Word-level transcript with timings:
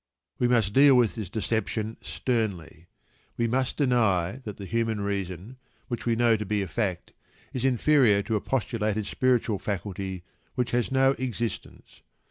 We 0.39 0.47
must 0.47 0.73
deal 0.73 0.95
with 0.95 1.13
this 1.13 1.29
deception 1.29 1.95
sternly. 2.01 2.87
We 3.37 3.45
must 3.47 3.77
deny 3.77 4.39
that 4.45 4.57
the 4.57 4.65
human 4.65 5.01
reason, 5.01 5.57
which 5.89 6.07
we 6.07 6.15
know 6.15 6.35
to 6.37 6.43
be 6.43 6.63
a 6.63 6.67
fact, 6.67 7.13
is 7.53 7.63
inferior 7.63 8.23
to 8.23 8.35
a 8.35 8.41
postulated 8.41 9.05
"spiritual" 9.05 9.59
faculty 9.59 10.23
which 10.55 10.71
has 10.71 10.91
no 10.91 11.11
existence. 11.19 12.01